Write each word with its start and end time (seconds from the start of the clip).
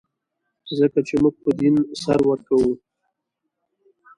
ځکه 0.77 0.99
چې 1.07 1.15
موږ 1.21 1.35
په 1.43 1.49
دین 1.59 1.75
سر 2.01 2.19
ورکوو. 2.29 2.73